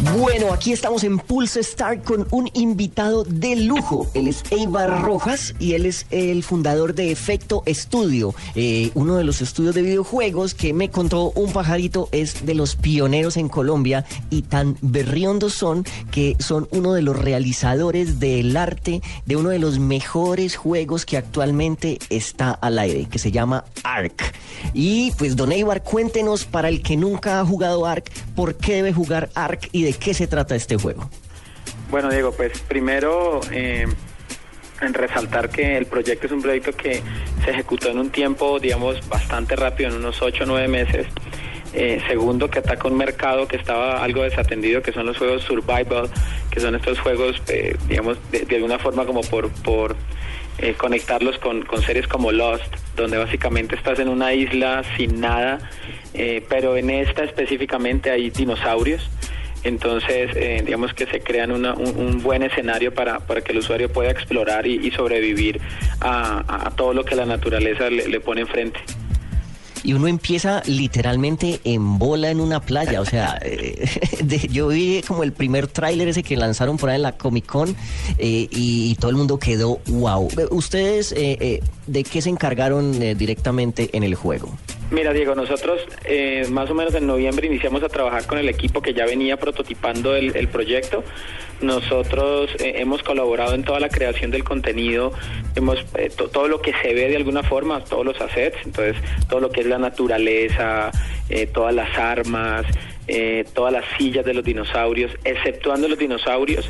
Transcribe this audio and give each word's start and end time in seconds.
Bueno, 0.00 0.52
aquí 0.52 0.72
estamos 0.72 1.02
en 1.02 1.18
Pulse 1.18 1.58
Star 1.60 2.02
con 2.02 2.28
un 2.30 2.48
invitado 2.54 3.24
de 3.24 3.56
lujo. 3.56 4.08
Él 4.14 4.28
es 4.28 4.44
Eibar 4.50 5.02
Rojas 5.02 5.54
y 5.58 5.72
él 5.72 5.86
es 5.86 6.06
el 6.10 6.44
fundador 6.44 6.94
de 6.94 7.10
Efecto 7.10 7.64
Estudio, 7.66 8.32
eh, 8.54 8.92
uno 8.94 9.16
de 9.16 9.24
los 9.24 9.42
estudios 9.42 9.74
de 9.74 9.82
videojuegos 9.82 10.54
que 10.54 10.72
me 10.72 10.88
contó 10.88 11.32
un 11.34 11.52
pajarito 11.52 12.08
es 12.12 12.46
de 12.46 12.54
los 12.54 12.76
pioneros 12.76 13.36
en 13.36 13.48
Colombia 13.48 14.04
y 14.30 14.42
tan 14.42 14.76
berriondos 14.82 15.54
son 15.54 15.84
que 16.12 16.36
son 16.38 16.68
uno 16.70 16.92
de 16.92 17.02
los 17.02 17.18
realizadores 17.18 18.20
del 18.20 18.56
arte 18.56 19.02
de 19.26 19.36
uno 19.36 19.48
de 19.48 19.58
los 19.58 19.80
mejores 19.80 20.54
juegos 20.54 21.06
que 21.06 21.16
actualmente 21.16 21.98
está 22.08 22.52
al 22.52 22.78
aire, 22.78 23.06
que 23.06 23.18
se 23.18 23.32
llama 23.32 23.64
Ark. 23.82 24.32
Y 24.74 25.10
pues 25.12 25.34
Don 25.34 25.50
Eibar, 25.50 25.82
cuéntenos 25.82 26.44
para 26.44 26.68
el 26.68 26.82
que 26.82 26.96
nunca 26.96 27.40
ha 27.40 27.44
jugado 27.44 27.84
Ark, 27.84 28.10
por 28.36 28.54
qué 28.54 28.74
debe 28.74 28.92
jugar 28.92 29.30
Ark 29.34 29.68
y 29.72 29.87
de 29.88 29.94
qué 29.94 30.12
se 30.12 30.26
trata 30.26 30.54
este 30.54 30.76
juego. 30.76 31.08
Bueno, 31.90 32.10
Diego, 32.10 32.32
pues 32.32 32.60
primero 32.60 33.40
eh, 33.50 33.86
en 34.82 34.94
resaltar 34.94 35.48
que 35.48 35.78
el 35.78 35.86
proyecto 35.86 36.26
es 36.26 36.32
un 36.32 36.42
proyecto 36.42 36.72
que 36.72 37.00
se 37.42 37.50
ejecutó 37.50 37.88
en 37.88 37.98
un 37.98 38.10
tiempo, 38.10 38.60
digamos, 38.60 39.08
bastante 39.08 39.56
rápido, 39.56 39.88
en 39.88 39.96
unos 39.96 40.20
8 40.20 40.44
o 40.44 40.46
9 40.46 40.68
meses. 40.68 41.06
Eh, 41.72 42.02
segundo, 42.06 42.50
que 42.50 42.58
ataca 42.58 42.86
un 42.88 42.96
mercado 42.96 43.48
que 43.48 43.56
estaba 43.56 44.02
algo 44.02 44.22
desatendido, 44.22 44.82
que 44.82 44.92
son 44.92 45.06
los 45.06 45.16
juegos 45.16 45.42
survival, 45.44 46.10
que 46.50 46.60
son 46.60 46.74
estos 46.74 46.98
juegos, 47.00 47.42
eh, 47.48 47.76
digamos, 47.88 48.18
de, 48.30 48.56
alguna 48.56 48.78
forma 48.78 49.06
como 49.06 49.22
por, 49.22 49.50
por 49.62 49.96
conectarlos 50.76 51.38
con, 51.38 51.62
con, 51.62 51.80
series 51.82 52.08
como 52.08 52.32
Lost, 52.32 52.74
donde 52.96 53.16
básicamente 53.16 53.76
estás 53.76 54.00
en 54.00 54.08
una 54.08 54.34
isla 54.34 54.82
sin 54.96 55.20
nada, 55.20 55.60
pero 56.48 56.76
en 56.76 56.90
esta 56.90 57.22
específicamente 57.22 58.10
hay 58.10 58.30
dinosaurios. 58.30 59.08
Entonces, 59.64 60.30
eh, 60.36 60.62
digamos 60.64 60.94
que 60.94 61.06
se 61.06 61.20
crean 61.20 61.50
un, 61.50 62.22
buen 62.22 62.42
escenario 62.42 62.92
para, 62.94 63.20
que 63.20 63.52
el 63.52 63.58
usuario 63.58 63.90
pueda 63.90 64.10
explorar 64.10 64.66
y, 64.66 64.90
sobrevivir 64.90 65.60
a, 66.00 66.70
todo 66.76 66.94
lo 66.94 67.04
que 67.04 67.16
la 67.16 67.26
naturaleza 67.26 67.90
le, 67.90 68.20
pone 68.20 68.42
enfrente 68.42 68.78
y 69.84 69.92
uno 69.92 70.08
empieza 70.08 70.60
literalmente 70.66 71.60
en 71.62 71.98
bola 71.98 72.30
en 72.30 72.40
una 72.40 72.60
playa. 72.60 73.00
O 73.00 73.04
sea, 73.04 73.38
eh, 73.42 73.88
yo 74.50 74.68
vi 74.68 75.02
como 75.06 75.22
el 75.22 75.32
primer 75.32 75.68
tráiler 75.68 76.08
ese 76.08 76.22
que 76.24 76.36
lanzaron 76.36 76.76
por 76.76 76.90
ahí 76.90 76.96
en 76.96 77.02
la 77.02 77.12
Comic 77.12 77.46
Con 77.46 77.76
eh, 78.18 78.48
y, 78.50 78.96
todo 78.96 79.10
el 79.10 79.16
mundo 79.16 79.38
quedó 79.38 79.80
wow. 79.86 80.28
¿Ustedes 80.50 81.10
de 81.10 82.04
qué 82.04 82.22
se 82.22 82.28
encargaron 82.28 82.98
directamente 83.16 83.90
en 83.92 84.02
el 84.02 84.14
juego? 84.14 84.50
Mira, 84.90 85.12
Diego, 85.12 85.34
nosotros 85.34 85.82
eh, 86.04 86.46
más 86.50 86.70
o 86.70 86.74
menos 86.74 86.94
en 86.94 87.06
noviembre 87.06 87.46
iniciamos 87.46 87.82
a 87.82 87.90
trabajar 87.90 88.26
con 88.26 88.38
el 88.38 88.48
equipo 88.48 88.80
que 88.80 88.94
ya 88.94 89.04
venía 89.04 89.36
prototipando 89.36 90.16
el, 90.16 90.48
proyecto. 90.48 91.04
Nosotros 91.60 92.50
eh, 92.58 92.74
hemos 92.76 93.02
colaborado 93.02 93.54
en 93.54 93.64
toda 93.64 93.80
la 93.80 93.90
creación 93.90 94.30
del 94.30 94.44
contenido, 94.44 95.12
hemos 95.54 95.84
eh, 95.94 96.10
todo 96.16 96.48
lo 96.48 96.62
que 96.62 96.72
se 96.80 96.94
ve 96.94 97.08
de 97.10 97.16
alguna 97.16 97.42
forma, 97.42 97.84
todos 97.84 98.06
los 98.06 98.18
assets, 98.18 98.56
entonces 98.64 98.96
todo 99.28 99.40
lo 99.40 99.50
que 99.50 99.60
es 99.60 99.66
la 99.66 99.78
naturaleza, 99.78 100.90
todas 101.52 101.74
las 101.74 101.98
armas, 101.98 102.64
todas 103.54 103.72
las 103.72 103.84
sillas 103.96 104.24
de 104.24 104.34
los 104.34 104.44
dinosaurios, 104.44 105.12
exceptuando 105.24 105.88
los 105.88 105.98
dinosaurios, 105.98 106.68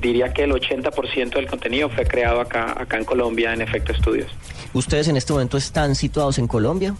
diría 0.00 0.32
que 0.32 0.44
el 0.44 0.52
80% 0.52 1.30
del 1.30 1.46
contenido 1.46 1.88
fue 1.88 2.04
creado 2.04 2.40
acá, 2.40 2.74
acá 2.76 2.98
en 2.98 3.04
Colombia 3.04 3.52
en 3.52 3.62
Efecto 3.62 3.92
Estudios. 3.92 4.30
¿Ustedes 4.74 5.08
en 5.08 5.16
este 5.16 5.32
momento 5.32 5.56
están 5.56 5.94
situados 5.94 6.38
en 6.38 6.46
Colombia? 6.46 6.94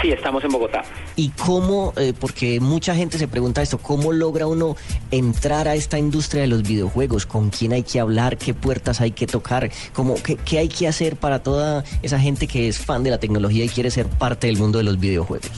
Sí, 0.00 0.12
estamos 0.12 0.44
en 0.44 0.50
Bogotá. 0.50 0.84
¿Y 1.16 1.30
cómo, 1.30 1.92
eh, 1.96 2.12
porque 2.18 2.60
mucha 2.60 2.94
gente 2.94 3.18
se 3.18 3.26
pregunta 3.26 3.62
esto, 3.62 3.78
cómo 3.78 4.12
logra 4.12 4.46
uno 4.46 4.76
entrar 5.10 5.66
a 5.66 5.74
esta 5.74 5.98
industria 5.98 6.42
de 6.42 6.48
los 6.48 6.62
videojuegos? 6.62 7.26
¿Con 7.26 7.50
quién 7.50 7.72
hay 7.72 7.82
que 7.82 7.98
hablar? 7.98 8.38
¿Qué 8.38 8.54
puertas 8.54 9.00
hay 9.00 9.10
que 9.10 9.26
tocar? 9.26 9.72
¿Cómo, 9.92 10.14
qué, 10.22 10.36
qué 10.36 10.58
hay 10.58 10.68
que 10.68 10.86
hacer 10.86 11.16
para 11.16 11.42
toda 11.42 11.82
esa 12.02 12.20
gente 12.20 12.46
que 12.46 12.68
es 12.68 12.78
fan 12.78 13.02
de 13.02 13.10
la 13.10 13.18
tecnología 13.18 13.64
y 13.64 13.68
quiere 13.68 13.90
ser 13.90 14.06
parte 14.06 14.46
del 14.46 14.56
mundo 14.56 14.78
de 14.78 14.84
los 14.84 15.00
videojuegos? 15.00 15.50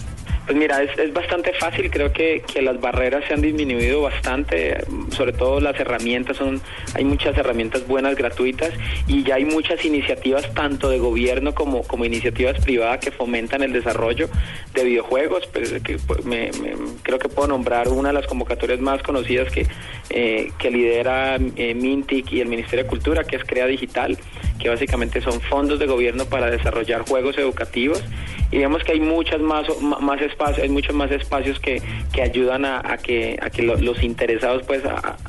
Pues 0.47 0.59
mira, 0.59 0.83
es, 0.83 1.13
bastante 1.13 1.53
fácil, 1.53 1.91
creo 1.91 2.13
que, 2.13 2.43
las 2.61 2.81
barreras 2.81 3.25
se 3.27 3.35
han 3.35 3.41
disminuido 3.41 4.03
bastante, 4.03 4.79
sobre 5.11 5.33
todo 5.33 5.61
las 5.61 5.79
herramientas, 5.79 6.37
son 6.37 6.61
hay 6.95 7.05
muchas 7.05 7.37
herramientas 7.39 7.87
buenas, 7.87 8.17
gratuitas, 8.17 8.71
y 9.07 9.23
ya 9.23 9.37
hay 9.37 9.45
muchas 9.45 9.85
iniciativas 9.85 10.53
tanto 10.55 10.91
de 10.91 10.99
gobierno 10.99 11.55
como, 11.55 11.83
como 11.83 12.05
iniciativas 12.05 12.59
privadas 12.65 12.99
que 12.99 13.11
fomentan 13.11 13.63
el 13.63 13.73
desarrollo 13.73 14.29
de 14.75 14.85
videojuegos. 14.85 15.47
Pues, 15.47 15.73
que, 15.83 15.99
pues, 15.99 16.21
creo 17.03 17.19
que 17.19 17.29
puedo 17.29 17.49
nombrar 17.49 17.89
una 17.89 18.09
de 18.09 18.15
las 18.15 18.27
convocatorias 18.27 18.81
más 18.81 19.03
conocidas 19.03 19.53
que, 19.53 19.67
eh, 20.11 20.51
que 20.59 20.71
lidera 20.71 21.37
eh, 21.57 21.75
Mintic 21.75 22.33
y 22.33 22.41
el 22.41 22.49
Ministerio 22.49 22.85
de 22.85 22.91
Cultura, 22.91 23.25
que 23.25 23.37
es 23.37 23.45
Crea 23.45 23.67
Digital, 23.67 24.19
que 24.59 24.69
básicamente 24.69 25.21
son 25.21 25.41
fondos 25.41 25.79
de 25.79 25.87
gobierno 25.87 26.25
para 26.25 26.51
desarrollar 26.51 27.03
juegos 27.03 27.39
educativos 27.39 28.03
y 28.51 28.59
vemos 28.59 28.83
que 28.85 28.93
hay 28.93 29.01
muchas 29.01 29.41
más 29.41 29.67
más 29.81 30.21
espacios 30.21 30.63
hay 30.63 30.69
muchos 30.69 30.95
más 30.95 31.11
espacios 31.11 31.59
que, 31.61 31.83
que 32.13 32.23
ayudan 32.23 32.65
a, 32.65 32.97
que 32.99 33.39
a 33.41 33.51
que 33.51 33.63
los 33.63 34.03
interesados 34.03 34.63
pues 34.67 34.83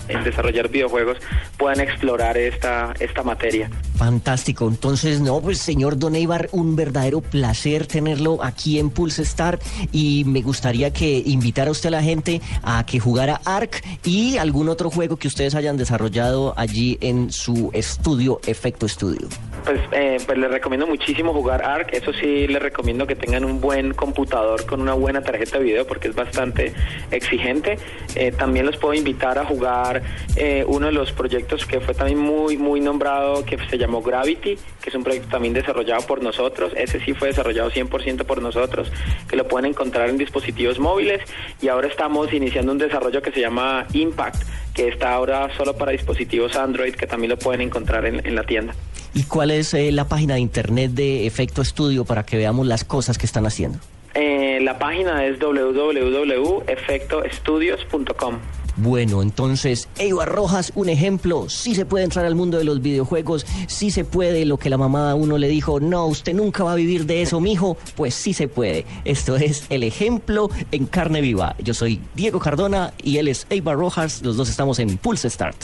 en 0.07 0.23
desarrollar 0.23 0.69
videojuegos 0.69 1.17
puedan 1.57 1.79
explorar 1.79 2.37
esta 2.37 2.93
esta 2.99 3.23
materia 3.23 3.69
fantástico 4.01 4.67
entonces 4.67 5.22
no 5.22 5.41
pues 5.41 5.59
señor 5.59 5.95
Don 5.95 6.16
Eibar 6.16 6.50
un 6.53 6.75
verdadero 6.75 7.22
placer 7.22 7.85
tenerlo 7.85 8.44
aquí 8.44 8.79
en 8.79 8.89
Pulse 8.89 9.23
Start 9.23 9.62
y 9.91 10.23
me 10.25 10.41
gustaría 10.41 10.91
que 10.91 11.22
invitara 11.23 11.69
usted 11.69 11.89
a 11.89 11.91
la 11.91 12.01
gente 12.01 12.41
a 12.63 12.84
que 12.84 13.00
jugara 13.00 13.41
Ark 13.45 13.84
y 14.03 14.38
algún 14.38 14.69
otro 14.69 14.90
juego 14.90 15.17
que 15.17 15.28
ustedes 15.28 15.53
hayan 15.53 15.78
desarrollado 15.78 16.56
allí 16.57 16.97
en 17.00 17.31
su 17.31 17.69
estudio 17.73 18.41
Efecto 18.47 18.88
Estudio 18.88 19.28
pues, 19.66 19.79
eh, 19.91 20.17
pues 20.25 20.38
les 20.38 20.50
recomiendo 20.50 20.88
muchísimo 20.88 21.34
jugar 21.34 21.63
Ark. 21.63 21.90
Eso 21.91 22.11
sí, 22.13 22.47
les 22.47 22.61
recomiendo 22.61 23.06
que 23.06 23.16
tengan 23.16 23.45
un 23.45 23.61
buen 23.61 23.94
computador 23.94 24.66
con 24.66 24.81
una 24.81 24.94
buena 24.94 25.22
tarjeta 25.22 25.59
de 25.59 25.63
video 25.63 25.85
porque 25.85 26.07
es 26.07 26.16
bastante 26.16 26.73
exigente. 27.11 27.78
Eh, 28.16 28.31
también 28.31 28.66
los 28.66 28.78
puedo 28.78 28.94
invitar 28.94 29.38
a 29.38 29.45
jugar 29.45 30.01
eh, 30.35 30.63
uno 30.67 30.88
de 30.88 30.94
los 30.94 31.11
proyectos 31.11 31.66
que 31.66 31.79
fue 31.79 31.94
también 31.94 32.19
muy, 32.19 32.57
muy 32.57 32.79
nombrado, 32.79 33.45
que 33.45 33.57
se 33.69 33.78
llamó 33.78 33.91
Gravity, 34.00 34.57
que 34.81 34.90
es 34.90 34.96
un 34.96 35.03
proyecto 35.03 35.29
también 35.29 35.53
desarrollado 35.53 36.06
por 36.07 36.24
nosotros. 36.24 36.72
Ese 36.78 37.03
sí 37.03 37.13
fue 37.13 37.29
desarrollado 37.29 37.72
100% 37.72 38.25
por 38.25 38.41
nosotros, 38.41 38.91
que 39.28 39.35
lo 39.35 39.47
pueden 39.47 39.72
encontrar 39.72 40.09
en 40.09 40.18
dispositivos 40.18 40.79
móviles. 40.79 41.22
Y 41.62 41.68
ahora 41.68 41.88
estamos 41.88 42.31
iniciando 42.31 42.72
un 42.72 42.78
desarrollo 42.78 43.22
que 43.22 43.31
se 43.31 43.41
llama 43.41 43.85
Impact, 43.91 44.44
que 44.74 44.88
está 44.88 45.13
ahora 45.13 45.50
solo 45.57 45.75
para 45.75 45.91
dispositivos 45.91 46.56
Android, 46.56 46.96
que 46.96 47.07
también 47.07 47.31
lo 47.31 47.38
pueden 47.38 47.62
encontrar 47.62 48.06
en 48.06 48.35
la 48.35 48.44
tienda. 48.44 48.74
¿Y 49.13 49.24
cuál 49.24 49.52
es 49.52 49.74
eh, 49.74 49.91
la 49.91 50.08
página 50.08 50.35
de 50.35 50.40
internet 50.40 50.91
de 50.91 51.28
Efecto 51.28 51.62
Estudio 51.62 52.06
para 52.06 52.23
que 52.23 52.38
veamos 52.38 52.66
las 52.66 52.85
cosas 52.85 53.18
que 53.18 53.25
están 53.25 53.46
haciendo? 53.46 53.79
Eh, 54.13 54.59
la 54.62 54.79
página 54.79 55.25
es 55.25 55.38
www.efectoestudios.com. 55.40 58.40
Bueno, 58.77 59.21
entonces, 59.21 59.89
Eibar 59.97 60.29
Rojas, 60.29 60.71
un 60.75 60.89
ejemplo, 60.89 61.49
sí 61.49 61.75
se 61.75 61.85
puede 61.85 62.05
entrar 62.05 62.25
al 62.25 62.35
mundo 62.35 62.57
de 62.57 62.63
los 62.63 62.81
videojuegos, 62.81 63.45
sí 63.67 63.91
se 63.91 64.05
puede, 64.05 64.45
lo 64.45 64.57
que 64.57 64.69
la 64.69 64.77
mamá 64.77 65.11
a 65.11 65.15
uno 65.15 65.37
le 65.37 65.47
dijo, 65.47 65.79
no, 65.79 66.07
usted 66.07 66.33
nunca 66.33 66.63
va 66.63 66.73
a 66.73 66.75
vivir 66.75 67.05
de 67.05 67.21
eso, 67.21 67.39
mijo, 67.39 67.77
pues 67.95 68.15
sí 68.15 68.33
se 68.33 68.47
puede. 68.47 68.85
Esto 69.05 69.35
es 69.35 69.65
el 69.69 69.83
ejemplo 69.83 70.49
en 70.71 70.85
carne 70.85 71.21
viva. 71.21 71.55
Yo 71.59 71.73
soy 71.73 71.99
Diego 72.15 72.39
Cardona 72.39 72.93
y 73.03 73.17
él 73.17 73.27
es 73.27 73.45
Eibar 73.49 73.77
Rojas, 73.77 74.21
los 74.21 74.37
dos 74.37 74.49
estamos 74.49 74.79
en 74.79 74.97
Pulse 74.97 75.29
Start. 75.29 75.57